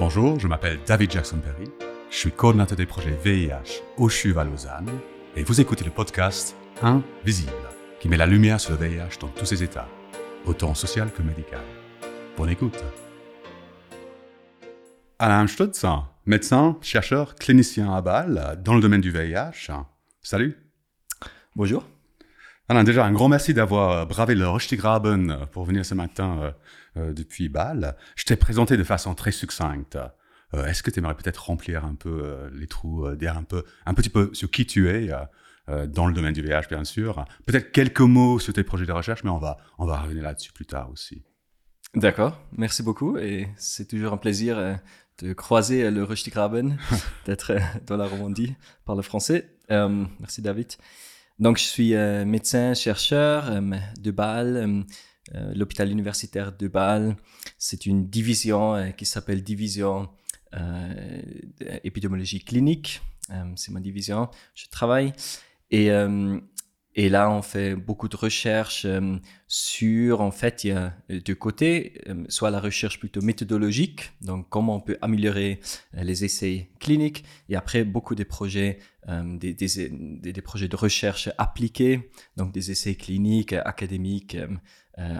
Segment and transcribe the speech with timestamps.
[0.00, 1.70] Bonjour, je m'appelle David Jackson Perry,
[2.10, 4.88] je suis coordinateur des projets VIH au CHUV à Lausanne
[5.36, 7.52] et vous écoutez le podcast Invisible
[8.00, 9.86] qui met la lumière sur le VIH dans tous ses états,
[10.46, 11.60] autant social que médical.
[12.34, 12.82] Bonne écoute.
[15.18, 15.84] Alain Stutz,
[16.24, 19.70] médecin, chercheur, clinicien à Bâle dans le domaine du VIH.
[20.22, 20.56] Salut.
[21.54, 21.84] Bonjour.
[22.70, 26.50] Alain, déjà un grand merci d'avoir bravé le Röstigraben pour venir ce matin euh,
[26.96, 27.96] depuis Bâle.
[28.16, 29.98] Je t'ai présenté de façon très succincte.
[30.54, 33.94] Euh, est-ce que tu aimerais peut-être remplir un peu les trous, dire un peu, un
[33.94, 35.10] petit peu sur qui tu es
[35.86, 37.24] dans le domaine du VIH, bien sûr.
[37.46, 40.52] Peut-être quelques mots sur tes projets de recherche, mais on va, on va revenir là-dessus
[40.52, 41.22] plus tard aussi.
[41.94, 44.78] D'accord, merci beaucoup et c'est toujours un plaisir
[45.22, 46.76] de croiser le Röstigraben,
[47.26, 47.52] d'être
[47.86, 49.48] dans la Romandie par le français.
[49.68, 50.72] merci David.
[51.40, 53.62] Donc, je suis euh, médecin chercheur euh,
[53.98, 54.82] de Bâle, euh,
[55.54, 57.16] l'hôpital universitaire de Bâle.
[57.58, 60.08] C'est une division qui s'appelle division
[61.84, 63.00] épidémiologie clinique.
[63.56, 64.28] c'est ma division.
[64.54, 65.12] Je travaille
[65.70, 65.90] et
[66.96, 71.20] et là, on fait beaucoup de recherches euh, sur, en fait, il y a euh,
[71.20, 75.60] deux côtés, euh, soit la recherche plutôt méthodologique, donc comment on peut améliorer
[75.92, 82.52] les essais cliniques, et après beaucoup des projets, des, des, projets de recherche appliqués, donc
[82.52, 84.36] des essais cliniques, académiques,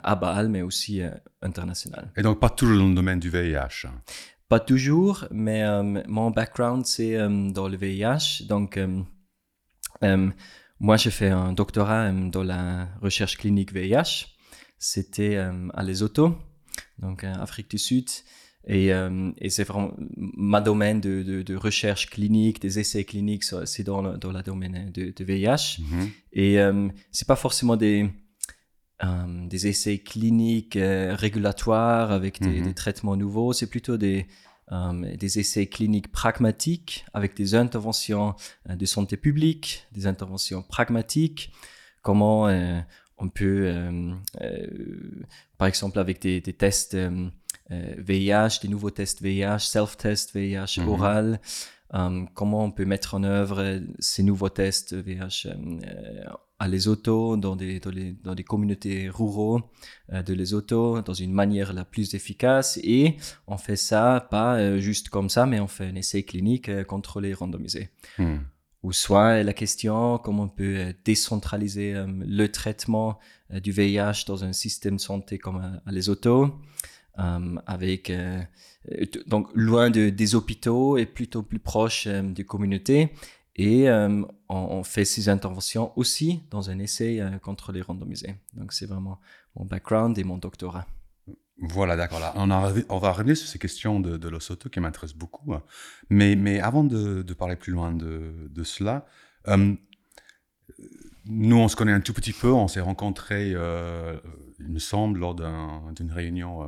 [0.02, 1.00] à Bâle, mais aussi
[1.42, 2.10] international.
[2.16, 3.88] Et donc pas toujours dans le domaine du VIH
[4.48, 5.64] Pas toujours, mais
[6.06, 7.16] mon background, c'est
[7.52, 8.78] dans le VIH, donc...
[10.80, 14.28] Moi, j'ai fait un doctorat euh, dans la recherche clinique VIH.
[14.78, 16.38] C'était euh, à Lesotho,
[16.98, 18.08] donc en euh, Afrique du Sud.
[18.66, 18.90] Et,
[19.38, 24.02] et c'est vraiment ma domaine de, de, de, recherche clinique, des essais cliniques, c'est dans,
[24.02, 25.78] le, dans la domaine de, de VIH.
[25.80, 26.08] Mm-hmm.
[26.34, 28.10] Et euh, c'est pas forcément des,
[29.02, 32.64] des essais cliniques régulatoires avec des, mm-hmm.
[32.64, 34.26] des, traitements nouveaux, c'est plutôt des,
[34.72, 38.36] euh, des essais cliniques pragmatiques avec des interventions
[38.68, 41.50] euh, de santé publique, des interventions pragmatiques,
[42.02, 42.78] comment euh,
[43.18, 43.74] on peut,
[45.58, 46.96] par exemple avec des, tests
[47.68, 50.88] VIH, des nouveaux tests VIH, self-test VIH mhm.
[50.88, 51.40] oral,
[52.32, 55.48] comment on peut mettre en œuvre ces nouveaux tests VIH
[56.60, 59.62] à Lesotho, dans des, dans, les, dans des communautés ruraux
[60.12, 62.78] euh, de Lesotho, dans une manière la plus efficace.
[62.84, 63.16] Et
[63.46, 66.84] on fait ça pas euh, juste comme ça, mais on fait un essai clinique euh,
[66.84, 67.88] contrôlé, randomisé.
[68.18, 68.36] Hmm.
[68.82, 73.18] Ou soit la question comment on peut décentraliser le traitement
[73.50, 76.58] du VIH dans un système de santé comme à, Lesotho,
[77.14, 78.10] avec
[79.26, 83.10] donc loin de, des hôpitaux et plutôt plus proche des communautés.
[83.56, 88.36] Et euh, on, fait ces interventions aussi dans un essai euh, contrôlé randomisé.
[88.54, 89.20] Donc c'est vraiment
[89.56, 90.86] mon background et mon doctorat.
[91.58, 92.20] Voilà, d'accord.
[92.36, 95.54] On, on, va revenir sur ces questions de, de l'OSOTO qui m'intéressent beaucoup.
[96.08, 99.06] Mais, mais avant de, parler plus loin de, de cela,
[99.48, 99.74] euh,
[101.26, 102.50] nous, on se connaît un tout petit peu.
[102.50, 104.16] On s'est rencontrés, euh,
[104.58, 106.62] il me semble, lors d'une réunion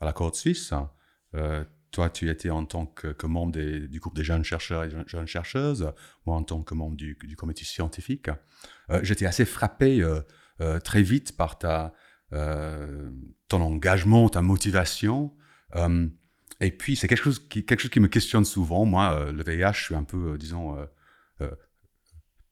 [0.00, 0.74] à la Côte suisse.
[1.96, 5.94] Toi, tu étais en tant que, membre du groupe des jeunes chercheurs et jeunes chercheuses,
[6.26, 8.28] moi en tant que membre du, comité scientifique.
[8.90, 10.20] Euh, j'étais assez frappé euh,
[10.60, 11.94] euh, très vite par ta,
[12.30, 15.32] ton engagement, ta motivation.
[16.60, 18.84] et puis, c'est quelque quelque chose qui me questionne souvent.
[18.84, 20.76] Moi, le VIH, je suis un peu, disons,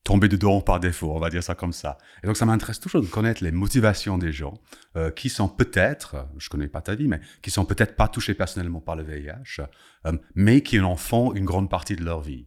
[0.05, 1.97] tomber dedans par défaut, on va dire ça comme ça.
[2.23, 4.55] Et donc ça m'intéresse toujours de connaître les motivations des gens
[4.97, 8.35] euh, qui sont peut-être, je connais pas ta vie, mais qui sont peut-être pas touchés
[8.35, 9.63] personnellement par le VIH,
[10.07, 12.47] euh, mais qui en font une grande partie de leur vie.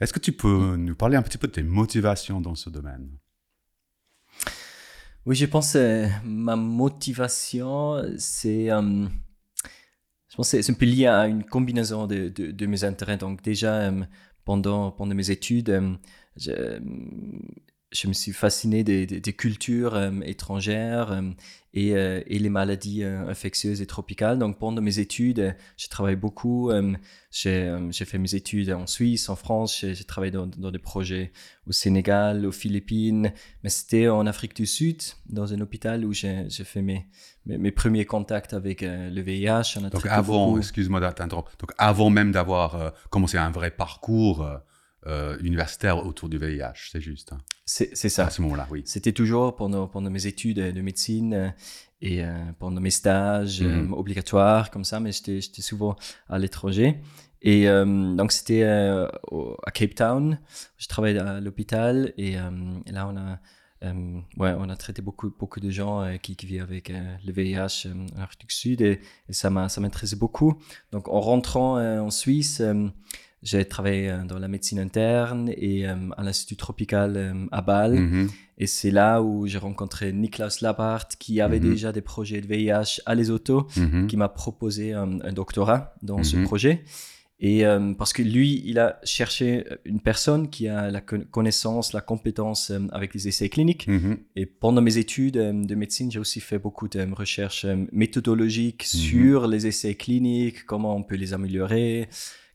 [0.00, 3.10] Est-ce que tu peux nous parler un petit peu de tes motivations dans ce domaine?
[5.26, 8.70] Oui, je pense que ma motivation, c'est...
[8.70, 9.06] Euh,
[10.28, 13.18] je pense c'est un peu lié à une combinaison de, de, de mes intérêts.
[13.18, 13.92] Donc déjà,
[14.44, 15.98] pendant, pendant mes études,
[16.36, 16.80] je,
[17.92, 21.22] je me suis fasciné des, des, cultures euh, étrangères euh,
[21.74, 24.38] et, euh, et, les maladies infectieuses et tropicales.
[24.38, 26.70] Donc pendant mes études, j'ai travaillé beaucoup.
[27.30, 29.78] j'ai fait mes études en Suisse, en France.
[29.80, 31.32] J'ai travaillé dans, dans, des projets
[31.66, 33.32] au Sénégal, aux Philippines.
[33.62, 35.00] Mais c'était en Afrique du Sud,
[35.30, 37.06] dans un hôpital où j'ai fait mes,
[37.46, 39.80] mes, premiers contacts avec le VIH.
[39.90, 41.52] Donc avant, excuse-moi d'interrompre.
[41.58, 44.46] Donc avant même d'avoir commencé un vrai parcours
[45.08, 47.32] euh, universitaire autour du VIH, c'est juste.
[47.32, 47.38] Hein.
[47.64, 48.26] C'est ça.
[48.26, 48.82] À ce moment-là, oui.
[48.84, 51.48] C'était toujours pendant, pendant mes études de médecine euh,
[52.00, 53.92] et euh, pendant mes stages mhm.
[53.94, 55.96] obligatoires, comme ça, mais j'étais souvent
[56.28, 57.00] à l'étranger.
[57.44, 60.38] Et donc, c'était à Cape Town.
[60.78, 63.40] Je travaillais à l'hôpital et là, on a
[64.36, 68.22] ouais, on a traité beaucoup, beaucoup de gens qui, qui, vivent avec le VIH en
[68.22, 70.56] Afrique du Sud et, et ça m'intéressait beaucoup.
[70.92, 72.62] Donc, en rentrant en Suisse,
[73.42, 77.94] j'ai travaillé dans la médecine interne et à l'Institut tropical à Bâle.
[77.94, 78.28] Mhm.
[78.58, 81.70] Et c'est là où j'ai rencontré Niklas Labart, qui avait Mhm.
[81.70, 84.06] déjà des projets de VIH à Les Autos, Mhm.
[84.06, 86.84] qui m'a proposé un, doctorat dans ce projet.
[87.44, 91.92] Et euh, parce que lui, il a cherché une personne qui a la con- connaissance,
[91.92, 93.88] la compétence euh, avec les essais cliniques.
[94.36, 97.84] Et pendant mes études euh, de médecine, j'ai aussi fait beaucoup de euh, recherches euh,
[97.90, 102.08] méthodologiques sur les essais cliniques, comment on peut les améliorer,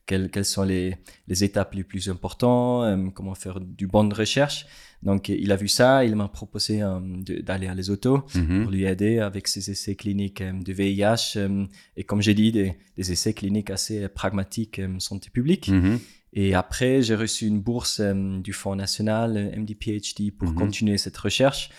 [0.08, 0.96] quelles, quelles sont les,
[1.28, 4.66] les étapes les plus importantes, euh, comment faire du bonne recherche.
[5.04, 6.98] Donc, il a vu ça, il m'a proposé euh,
[7.48, 8.62] d'aller à Les Autos Mhm.
[8.62, 11.64] pour lui aider avec ses essais cliniques euh, de VIH euh,
[11.96, 15.68] et comme j'ai dit, des, des essais cliniques assez pragmatiques santé publique.
[15.68, 15.98] Mhm.
[16.32, 20.54] Et après, j'ai reçu une bourse du Fonds national MD-PhD pour Mhm.
[20.56, 21.70] continuer cette recherche.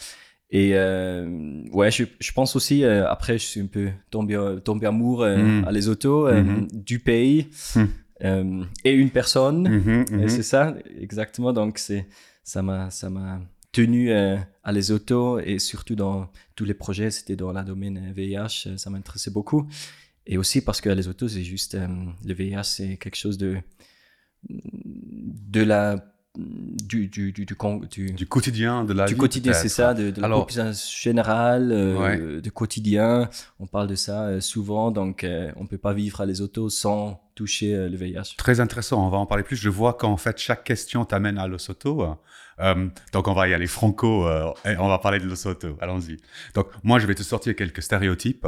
[0.51, 4.35] Et euh, ouais, je, je pense aussi, euh, après, je suis un peu tombé,
[4.65, 5.65] tombé amoureux euh, Mhm.
[5.67, 6.27] à Les Autos,
[6.73, 7.89] du pays Mhm.
[8.23, 9.67] Euh, et une personne.
[9.67, 10.05] Mhm.
[10.11, 10.29] Mhm.
[10.29, 11.53] C'est ça, exactement.
[11.53, 12.07] Donc, c'est,
[12.43, 17.11] ça m'a, ça m'a tenu euh, à les autos et surtout dans tous les projets,
[17.11, 19.67] c'était dans le domaine VIH, euh, ça m'intéressait beaucoup.
[20.25, 21.87] Et aussi parce que les autos, c'est juste, euh,
[22.25, 23.57] le VIH, c'est quelque chose de,
[24.49, 26.03] de la,
[26.39, 27.55] du, du, du, du,
[27.89, 30.89] du- Du quotidien, de la du vie, quotidien, c'est ça, de, de la Alors- population
[31.01, 32.41] générale, euh, Ouais.
[32.41, 33.29] de quotidien.
[33.59, 36.69] On parle de ça euh, souvent, donc euh, on peut pas vivre à les autos
[36.69, 38.35] sans toucher euh, le VIH.
[38.37, 39.55] Très intéressant, on va en parler plus.
[39.57, 42.15] Je vois qu'en fait, chaque question t'amène à Losoto.
[42.59, 44.27] Euh, donc, on va y aller franco
[44.65, 45.77] et on va parler de Losoto.
[45.81, 46.17] Allons-y.
[46.55, 48.47] Donc, moi, je vais te sortir quelques stéréotypes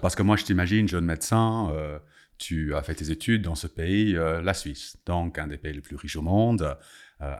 [0.00, 1.70] parce que moi, je t'imagine, jeune médecin,
[2.38, 5.72] tu as fait tes études dans ce pays, euh, la Suisse, donc un des pays
[5.72, 6.76] les plus riches au monde,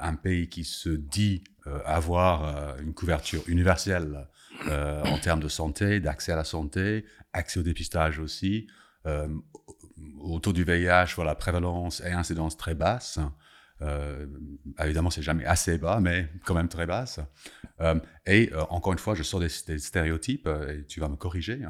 [0.00, 4.28] un pays qui se dit euh, avoir euh, une couverture universelle
[4.68, 8.66] euh, en termes de santé, d'accès à la santé, accès au dépistage aussi.
[9.06, 9.28] Euh,
[10.20, 13.18] autour du VIH, voilà, prévalence et incidence très basse.
[13.82, 14.26] Euh,
[14.82, 17.20] évidemment, c'est jamais assez bas, mais quand même très basse.
[17.80, 21.16] Euh, et euh, encore une fois, je sors des, stéréotypes euh, et tu vas me
[21.16, 21.60] corriger.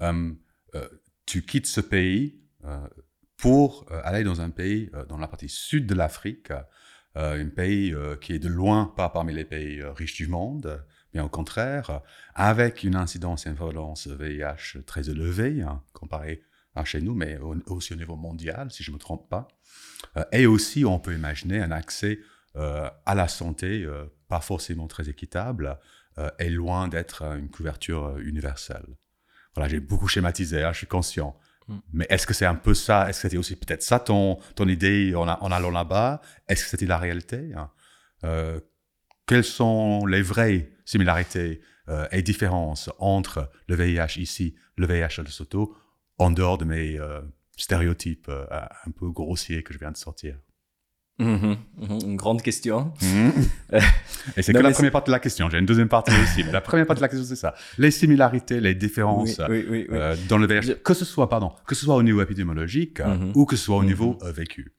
[0.00, 0.32] Euh,
[0.74, 0.88] euh,
[1.26, 2.86] tu quittes ce pays euh,
[3.36, 6.60] pour euh, aller dans un pays euh, dans la partie sud de l'Afrique, euh,
[7.18, 10.84] un pays euh, qui est de loin pas parmi les pays euh, riches du monde,
[11.14, 12.02] mais au contraire,
[12.34, 16.42] avec une incidence et une prévalence VIH très élevée, hein, comparée
[16.74, 19.48] à chez nous, mais au- aussi au niveau mondial, si je ne me trompe pas.
[20.16, 22.20] Euh, et aussi, on peut imaginer un accès
[22.56, 25.78] euh, à la santé euh, pas forcément très équitable
[26.18, 28.86] euh, et loin d'être euh, une couverture euh, universelle.
[29.54, 31.36] Voilà, j'ai beaucoup schématisé, hein, je suis conscient.
[31.68, 31.78] Mm.
[31.92, 33.08] Mais est-ce que c'est un peu ça?
[33.08, 36.20] Est-ce que c'était aussi peut-être ça ton, ton idée en, allant là-bas?
[36.48, 37.52] Est-ce que c'était la réalité?
[37.54, 37.70] Hein.
[38.24, 38.60] Euh,
[39.26, 45.22] Quelles sont les vraies similarités euh, et différences entre le VIH ici, le VIH à
[45.22, 45.76] Lesotho,
[46.18, 47.20] en dehors de mes euh,
[47.56, 50.38] stéréotypes un peu grossiers que je viens de sortir?
[51.20, 52.92] Mhm, mhm, Une grande question.
[54.36, 55.50] Et c'est que la première partie de la question.
[55.50, 56.44] J'ai une deuxième partie aussi.
[56.44, 57.54] mais la première partie de la question, c'est ça.
[57.76, 59.96] Les similarités, les Oui, différences oui, oui, oui.
[59.98, 63.00] euh, dans le VIH, Je- que ce soit, pardon, que ce soit au niveau épidémiologique
[63.00, 63.32] Mhm.
[63.34, 63.86] ou que ce soit au Mhm.
[63.88, 64.72] niveau euh, vécu.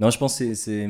[0.00, 0.88] Non, je pense que c'est-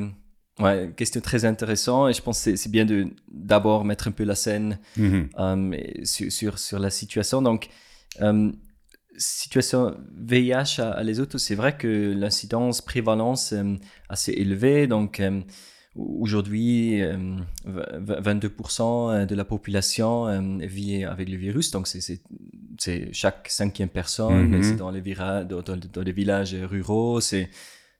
[0.58, 4.12] ouais, une question très intéressante et je pense que c'est- bien de d'abord mettre un
[4.12, 5.28] peu la scène Mhm.
[5.38, 7.40] euh, sur, sur, sur la situation.
[7.42, 7.68] Donc,
[9.16, 13.74] situation VIH à, à les autres, c'est vrai que l'incidence, prévalence euh,
[14.08, 14.86] assez élevée.
[14.86, 15.40] Donc, euh,
[15.96, 17.16] aujourd'hui, euh,
[17.64, 21.70] v- 22% de la population euh, vit avec le virus.
[21.70, 22.20] Donc, c'est-
[23.12, 24.48] chaque cinquième personne.
[24.48, 24.62] Mhm.
[24.62, 27.20] C'est dans les, vira- dans, dans- dans les villages ruraux.
[27.20, 27.48] C'est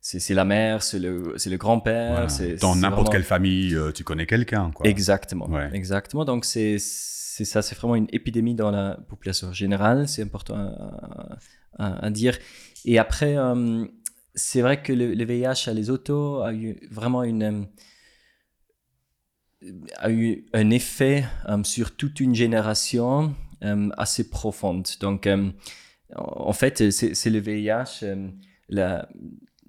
[0.06, 2.26] c'est la mère, c'est le, le grand-père.
[2.28, 2.56] Voilà.
[2.56, 4.70] Dans n'importe vraiment- quelle famille, euh, tu connais quelqu'un.
[4.84, 5.48] Exactement.
[5.48, 5.70] Ouais.
[5.72, 6.24] Exactement.
[6.26, 10.06] Donc, c'est ça, c'est vraiment une épidémie dans la population générale.
[10.06, 11.38] C'est important à,
[11.78, 12.38] à- à dire.
[12.84, 13.86] Et après, euh,
[14.34, 17.42] c'est vrai que le, le VIH à les autos a eu vraiment une.
[17.42, 17.64] euh,
[19.96, 23.34] a eu un effet euh, sur toute une génération
[23.96, 24.86] assez profonde.
[25.00, 25.26] Donc,
[26.14, 28.04] en fait, c'est c'est le VIH,
[28.68, 29.08] la,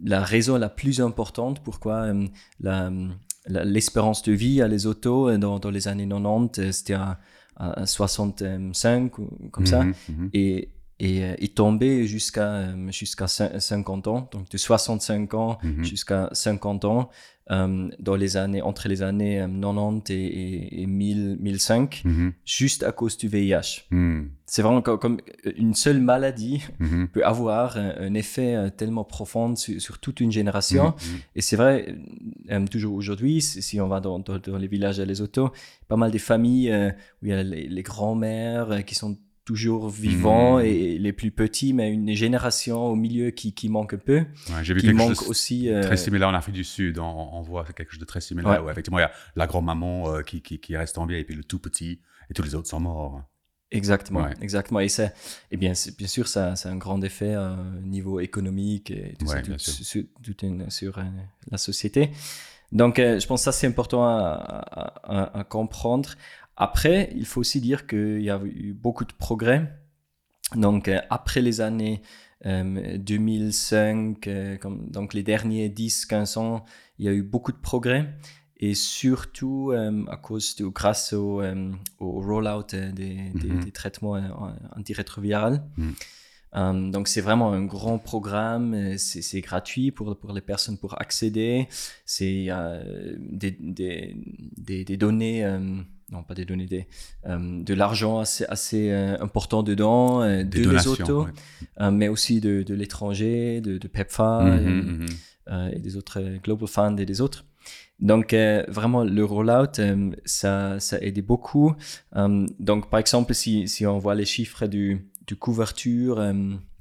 [0.04, 3.08] la raison la plus importante pourquoi euh,
[3.48, 7.20] l'espérance de vie à les autos euh, dans, dans les années 90, euh, c'était à,
[7.56, 9.84] à 65 ou comme ça.
[9.84, 10.30] Mhm, mhm.
[10.34, 15.58] Et et euh, est tombé jusqu'à euh, jusqu'à cin- 50 ans, donc de 65 ans
[15.64, 15.84] Mhm.
[15.84, 17.10] jusqu'à 50 ans,
[17.52, 22.34] euh, dans les années, entre les années euh, 90 et, et, et 1000, 1005, Mhm.
[22.46, 23.84] juste à cause du VIH.
[23.92, 24.32] Mhm.
[24.48, 25.18] C'est vraiment co- comme
[25.58, 27.10] une seule maladie Mhm.
[27.10, 30.96] peut avoir un, un effet euh, tellement profond sur, sur toute une génération.
[31.36, 31.96] Et c'est vrai,
[32.52, 35.52] euh, toujours aujourd'hui, si on va dans, dans, dans les villages à les autos,
[35.88, 36.90] pas mal des familles euh,
[37.22, 40.66] où il y a les, les grands-mères euh, qui sont toujours vivants Mhm.
[40.66, 44.18] et les plus petits, mais une génération au milieu qui, qui manque un peu,
[44.50, 45.70] Ouais, J'ai vu qui quelque manque chose aussi.
[45.70, 46.98] euh, très similaire en Afrique du Sud.
[47.00, 48.52] On, on voit quelque chose de très similaire.
[48.52, 48.68] Ouais.
[48.68, 51.24] où effectivement, il y a la grand-maman euh, qui, qui, qui reste en vie et
[51.24, 52.00] puis le tout petit
[52.30, 53.22] et tous les autres sont morts.
[53.72, 54.34] Exactement, Ouais.
[54.42, 54.80] exactement.
[54.80, 54.88] Et
[55.52, 59.14] et bien, bien sûr, ça, ça a un grand effet euh, au niveau économique et
[59.20, 61.04] tout ça, tout, sur, tout une- sur euh,
[61.52, 62.12] la société.
[62.72, 66.10] Donc, euh, je pense que ça, c'est important à, à- à- à comprendre.
[66.58, 69.72] Après, il faut aussi dire qu'il y a eu beaucoup de progrès.
[70.56, 72.02] Donc, euh, après les années
[72.46, 76.66] euh, 2005, euh, comme, donc les derniers 10-15 ans,
[77.00, 78.08] il y a eu beaucoup de progrès.
[78.58, 83.64] Et surtout euh, à cause de, grâce au, euh, au rollout euh, des, des- Mhm.
[83.66, 84.22] des traitements euh,
[84.78, 85.58] antirétroviraux.
[85.78, 85.94] Mhm.
[86.56, 91.02] Euh, donc c'est vraiment un grand programme, euh, c'est gratuit pour, pour les personnes pour
[91.02, 91.68] accéder,
[92.06, 95.82] c'est euh, des, des, données, euh,
[96.12, 96.88] non pas des données, des,
[97.26, 101.92] euh, de l'argent assez, assez euh, important dedans, euh, Des de les autos, ouais.
[101.92, 105.06] mais aussi de, de l'étranger, de, de PEPFAR Mhm, mhm.
[105.50, 107.46] euh, et des autres Global Fund et des autres.
[108.00, 108.36] Donc
[108.68, 109.80] vraiment le rollout,
[110.26, 111.74] ça, ça a aidé beaucoup.
[112.60, 116.20] Donc par exemple si, si on voit les chiffres du, du couverture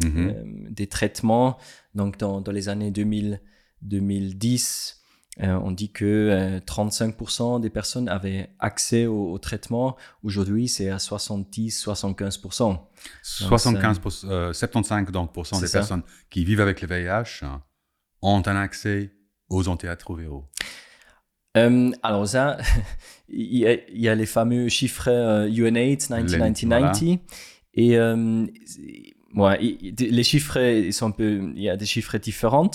[0.03, 0.67] Mhm.
[0.71, 1.57] des traitements,
[1.95, 3.41] donc dans, dans les années 2000,
[3.83, 5.01] 2010,
[5.43, 9.97] euh, on dit que euh, 35% des personnes avaient accès au, au traitement.
[10.23, 12.79] Aujourd'hui, c'est à 70-75%.
[13.23, 15.79] 75 euh, 75 donc, pour cent C'est des ça.
[15.81, 17.63] personnes qui vivent avec le VIH hein,
[18.23, 19.13] ont un accès
[19.49, 20.45] aux antirétroviraux.
[21.57, 22.59] Euh, alors ça,
[23.29, 27.19] il y, a, il y a les fameux chiffres euh, UNAIDS 1990.
[27.77, 28.47] Et euh,
[29.37, 29.59] ouais,
[29.99, 32.71] les chiffres, ils sont un peu, il y a des chiffres différents.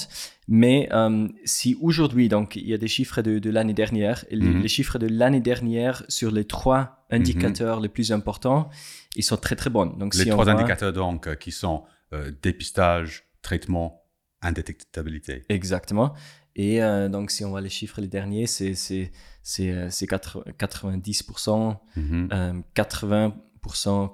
[0.48, 4.36] Mais euh, si aujourd'hui, donc il y a des chiffres de, de l'année dernière, et
[4.36, 4.62] Mhm.
[4.62, 8.70] les chiffres de l'année dernière sur les trois indicateurs les plus importants,
[9.16, 9.86] ils sont très très bons.
[9.98, 14.04] Donc Les si trois voit- indicateurs donc euh, qui sont euh, dépistage, traitement,
[14.42, 15.44] indétectabilité.
[15.50, 16.14] Exactement.
[16.56, 19.12] Et euh, donc, si on voit les chiffres, les derniers, c'est c'est-
[19.44, 22.30] c'est, euh, c'est 80 90%, Mhm.
[22.34, 24.08] euh, 80%,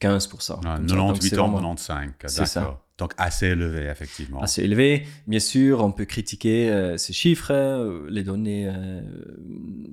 [0.00, 0.60] 95%.
[0.64, 0.94] Ah, comme ça.
[0.96, 2.60] Donc, 98 c'est ans, vraiment 95, C'est ça.
[2.60, 2.78] d'accord.
[2.98, 4.40] Donc assez élevé, effectivement.
[4.42, 5.04] Assez élevé.
[5.26, 9.00] Bien sûr, on peut critiquer euh, ces chiffres, euh, les données, euh,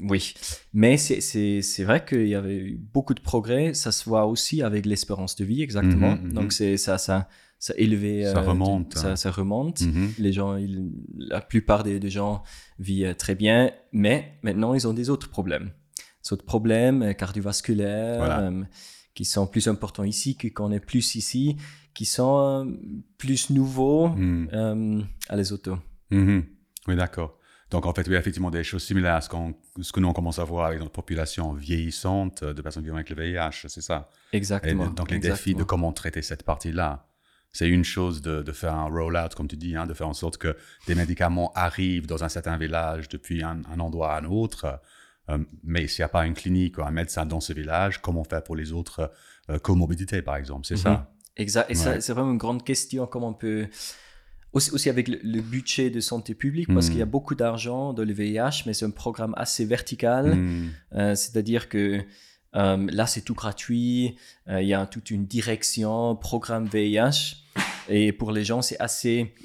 [0.07, 0.33] oui.
[0.73, 3.73] Mais c'est- vrai qu'il y avait eu beaucoup de progrès.
[3.73, 6.15] Ça se voit aussi avec l'espérance de vie, exactement.
[6.17, 6.33] Mhm, mhm.
[6.33, 8.25] Donc, c'est ça, ça, ça a élevé.
[8.25, 9.15] Ça remonte, Ça, hein.
[9.15, 9.81] ça remonte.
[9.81, 10.11] Mhm.
[10.19, 12.43] Les gens, ils- la plupart des, des gens
[12.77, 15.71] vivent très bien, mais maintenant ils ont des autres problèmes.
[16.23, 18.51] Des autres problèmes cardiovasculaires Voilà.
[19.19, 21.57] Qui sont plus importants ici qu'on est plus ici,
[21.93, 22.63] qui sont euh,
[23.17, 24.49] plus nouveaux Mhm.
[24.53, 25.77] euh, à les autos.
[26.09, 26.45] Mhm.
[26.87, 27.37] Oui, d'accord.
[27.69, 30.13] Donc, en fait, oui, effectivement, des choses similaires à ce, qu'on- ce que nous, on
[30.13, 33.81] commence à voir avec notre population vieillissante euh, de personnes vivant avec le VIH, c'est
[33.81, 34.09] ça?
[34.31, 34.87] Et Exactement.
[34.87, 35.65] donc, les défis de exactement.
[35.65, 37.05] comment traiter cette partie-là.
[37.51, 40.13] C'est une chose de, de faire un roll-out, comme tu dis, hein, de faire en
[40.13, 40.55] sorte que
[40.87, 44.79] des médicaments arrivent dans un certain village depuis un, un endroit à un autre.
[45.29, 48.23] Euh, mais s'il n'y a pas une clinique ou un médecin dans ce village, comment
[48.23, 49.11] faire pour les autres
[49.49, 50.65] euh, comorbidités, par exemple?
[50.65, 51.11] C'est ça?
[51.37, 51.69] Exact.
[51.69, 52.01] Et ça, Ouais.
[52.01, 53.67] c'est vraiment une grande question, comment on peut...
[54.51, 56.91] Aussi, aussi avec le, le budget de santé publique, parce Mhm.
[56.91, 60.35] qu'il y a beaucoup d'argent dans le VIH, mais c'est un programme assez vertical.
[60.35, 60.69] Mhm.
[60.95, 62.01] Euh, C'est-à-dire que
[62.55, 64.15] euh, là, c'est tout gratuit.
[64.47, 67.43] Euh, Il y a toute une direction, programme VIH.
[67.89, 69.35] Et pour les gens, c'est assez.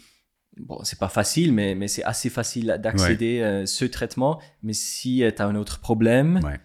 [0.58, 4.40] Bon, c'est pas facile, mais, mais c'est assez facile d'accéder à ce traitement.
[4.62, 6.40] Mais si tu as un autre problème.
[6.44, 6.60] Ouais.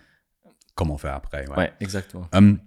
[0.75, 1.57] Comment faire après ouais.
[1.57, 2.27] Ouais, exactement.
[2.33, 2.59] Hum,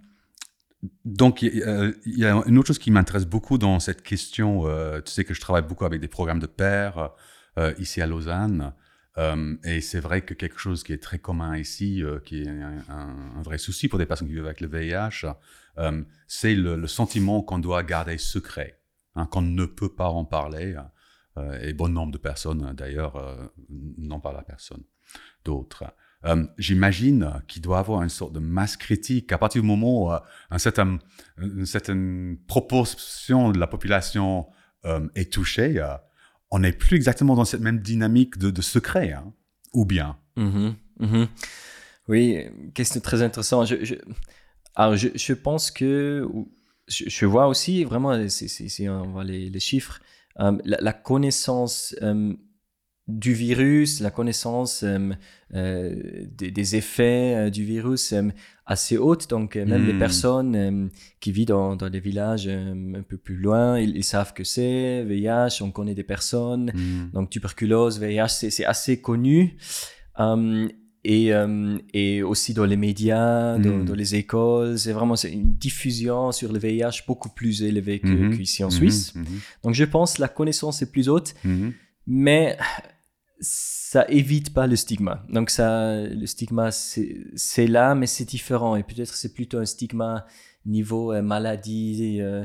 [1.05, 4.01] donc, il y, a- il y a une autre chose qui m'intéresse beaucoup dans cette
[4.03, 4.67] question.
[4.67, 7.11] euh, tu sais que je travaille beaucoup avec des programmes de pairs
[7.57, 8.73] euh, ici à Lausanne.
[9.15, 12.47] Hum, et c'est vrai que quelque chose qui est très commun ici, euh, qui est
[12.49, 15.25] un, vrai souci pour des personnes qui vivent avec le VIH,
[15.77, 18.79] hum, c'est le, le sentiment qu'on doit garder secret,
[19.15, 20.75] hein, qu'on ne peut pas en parler.
[21.37, 23.35] Euh, et bon nombre de personnes, d'ailleurs, euh,
[23.97, 24.83] n'en parlent à personne
[25.43, 25.83] d'autres.
[26.25, 30.11] Euh, J'imagine qu'il doit avoir une sorte de masse critique à partir du moment où
[30.11, 30.19] euh,
[31.37, 34.47] une certaine proportion de la population
[35.15, 35.81] est touchée.
[36.51, 39.31] on n'est plus exactement dans cette même dynamique de, secret, hein,
[39.73, 40.17] ou bien?
[40.35, 41.27] Mhm, mhm.
[42.09, 43.67] Oui, question très intéressante.
[43.67, 43.95] Je,
[44.75, 46.27] alors, je, pense que
[46.87, 50.01] je, vois aussi vraiment, si, si- si on voit les, chiffres,
[50.37, 52.33] la, la connaissance euh,
[53.07, 55.11] du virus, la connaissance euh,
[55.53, 58.29] euh, des, des effets euh, du virus euh,
[58.65, 59.29] assez haute.
[59.29, 59.99] Donc, euh, même les Mm.
[59.99, 60.87] personnes euh,
[61.19, 64.45] qui vivent dans, dans les villages euh, un peu plus loin, ils, ils savent que
[64.45, 66.71] c'est VIH, on connaît des personnes.
[66.73, 67.09] Mhm.
[67.13, 69.57] Donc, tuberculose, VIH, c'est c'est assez connu.
[70.19, 70.69] Euh,
[71.05, 73.85] et, euh, et aussi dans les médias, dans, Mm.
[73.85, 78.37] dans les écoles, c'est vraiment une diffusion sur le VIH beaucoup plus élevée que- Mhm.
[78.37, 78.71] qu'ici en Mhm.
[78.71, 79.13] Suisse.
[79.15, 79.25] Mhm.
[79.63, 81.33] Donc je pense que la connaissance est plus haute,
[82.07, 82.57] mais
[83.39, 85.25] ça évite pas le stigma.
[85.29, 88.75] Donc ça, le stigma, c'est c'est là, mais c'est différent.
[88.75, 90.25] Et peut-être c'est plutôt un stigma
[90.65, 92.43] niveau euh, maladie euh,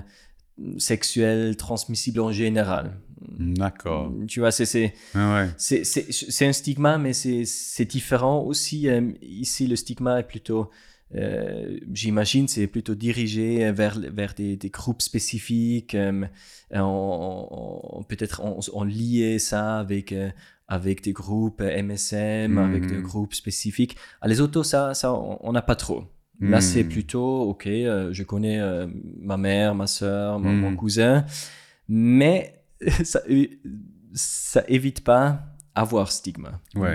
[0.79, 2.99] sexuelle transmissible en général.
[3.39, 4.13] D'accord.
[4.29, 5.51] Tu vois, c'est c'est Ah ouais.
[5.57, 8.89] c'est- c'est c'est un stigma, mais c'est c'est différent aussi.
[8.89, 10.71] euh, ici, le stigma est plutôt,
[11.15, 15.95] euh, j'imagine, c'est plutôt dirigé vers, vers des, des groupes spécifiques.
[15.95, 16.25] euh,
[16.73, 20.31] on, on- Peut-être on, on liait ça avec, euh,
[20.69, 23.97] avec des groupes MSM, avec des groupes spécifiques.
[24.21, 26.05] Ah, les autos, ça, ça on n'a pas trop.
[26.41, 26.89] Là, c'est Mhm.
[26.91, 28.87] plutôt, ok, euh, je connais euh,
[29.21, 31.25] ma mère, ma soeur, mon, mon cousin,
[31.89, 32.63] mais
[33.05, 33.59] ça, é-
[34.15, 35.43] ça évite pas
[35.75, 36.61] avoir stigma.
[36.77, 36.95] Ouais.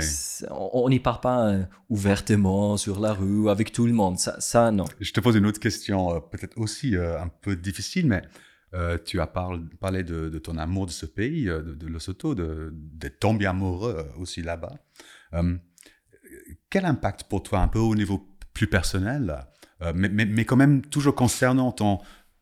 [0.52, 4.18] On n'y part pas euh, ouvertement sur la rue avec tout le monde.
[4.18, 4.86] Ça, ça non.
[5.00, 8.22] Je te pose une autre question, euh, peut-être aussi euh, un peu difficile, mais
[8.74, 11.88] euh, tu as parl- parlé de, de ton amour de ce pays, euh, de, de
[11.88, 14.74] Lesotho, de- d'être tombé amoureux euh, aussi là-bas.
[15.34, 15.56] Euh,
[16.70, 18.18] quel impact pour toi, un peu au niveau
[18.54, 19.46] plus personnel,
[19.82, 22.00] euh, mais, mais, mais quand même toujours concernant ton,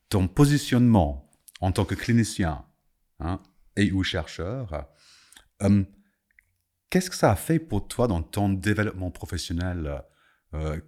[0.09, 1.29] ton positionnement
[1.61, 2.65] en tant que clinicien
[3.19, 3.39] hein,
[3.75, 4.87] et ou chercheur,
[5.63, 5.83] euh,
[6.89, 10.03] qu'est-ce que ça a fait pour toi dans ton développement professionnel
[10.53, 10.79] euh,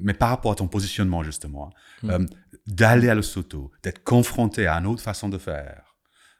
[0.00, 1.70] mais par rapport à ton positionnement, justement,
[2.02, 2.10] hein, Mm.
[2.10, 2.26] euh,
[2.66, 5.96] d'aller à Lesotho, d'être confronté à une autre façon de faire,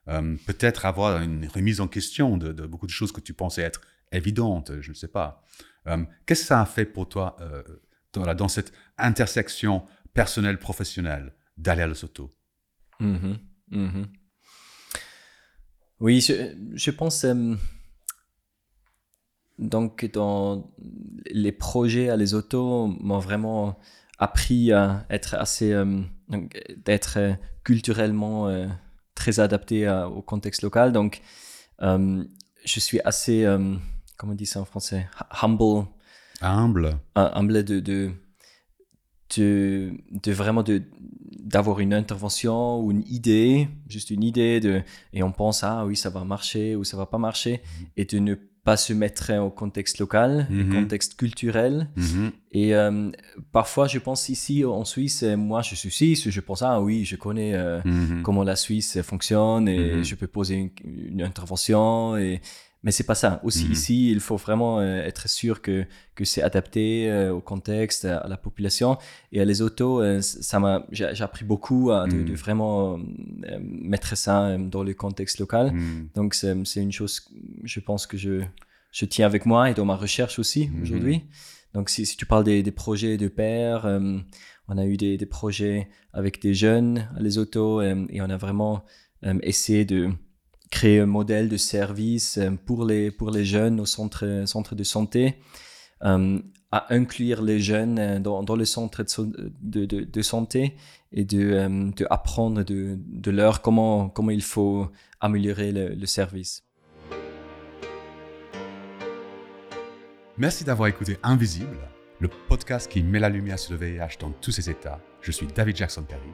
[0.07, 3.81] peut-être avoir une remise en question de, de beaucoup de choses que tu pensais être
[4.11, 5.45] évidentes, je ne sais pas.
[6.27, 7.37] Qu'est-ce que ça a fait pour toi
[8.13, 12.35] dans, la- cette intersection personnelle-professionnelle d'aller à Lesotho
[13.01, 13.39] Mhm,
[13.71, 14.07] mhm.
[16.01, 17.25] Oui, je, pense.
[17.25, 17.55] euh,
[19.59, 20.73] donc, dans
[21.31, 23.79] les projets à les autos m'ont vraiment
[24.19, 25.73] appris à être assez.
[25.73, 26.01] euh,
[26.85, 28.67] d'être euh, culturellement euh,
[29.15, 30.93] très adapté au contexte local.
[30.93, 31.21] Donc,
[31.81, 33.45] je suis assez.
[34.17, 35.09] comment on dit en français?
[35.43, 35.87] Humble
[36.43, 36.99] Humble.
[37.47, 38.11] bled de, de,
[39.37, 40.83] de, de vraiment de
[41.45, 45.97] d'avoir une intervention ou une idée, juste une idée de et on pense ah oui
[45.97, 47.63] ça va marcher ou ça va pas marcher
[47.97, 50.73] et de ne pas se mettre au contexte local, au Mhm.
[50.73, 52.31] contexte culturel Mhm.
[52.53, 53.11] et euh,
[53.51, 57.17] parfois je pense ici en Suisse moi je suis suisse je pense ah oui je
[57.17, 58.23] connais euh, Mhm.
[58.23, 60.05] comment la Suisse fonctionne et Mhm.
[60.05, 62.41] je peux poser une, une intervention et
[62.85, 63.73] mais c'est pas ça aussi Mhm.
[63.73, 68.27] ici il faut vraiment euh, être sûr que que c'est adapté euh, au contexte à,
[68.29, 68.99] la population
[69.33, 72.25] et à les autos euh, ça m'a j'ai appris beaucoup à de, Mhm.
[72.25, 72.99] de vraiment
[73.61, 76.09] mettre ça dans le contexte local Mhm.
[76.15, 77.15] donc c'est c'est une chose
[77.65, 78.43] je pense que je
[78.93, 81.23] je tiens avec moi et dans ma recherche aussi aujourd'hui
[81.75, 84.19] donc si, si tu parles des, des projets de pairs euh,
[84.69, 88.29] on a eu des, des projets avec des jeunes à les autos euh, et on
[88.31, 88.85] a vraiment
[89.25, 90.11] euh, essayé de
[90.73, 94.83] créer un modèle de service euh, pour les, pour les jeunes au centre, centre de
[94.83, 95.39] santé,
[96.03, 96.41] euh,
[96.73, 100.75] à inclure les jeunes euh, dans, dans le centre de, santé
[101.13, 106.65] et de, de de, de leur comment, comment il faut améliorer le, le service.
[110.39, 111.79] Merci d'avoir écouté Invisible,
[112.19, 114.99] le podcast qui met la lumière sur le VIH dans tous ses états.
[115.21, 116.33] Je suis David Jackson Perry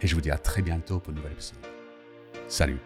[0.00, 1.58] et je vous dis à très bientôt pour un nouvel épisode.
[2.46, 2.78] Salut